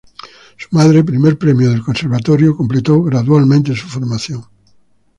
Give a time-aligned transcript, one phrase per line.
[0.57, 4.43] Su madre, primer premio del conservatorio completó gradualmente su formación.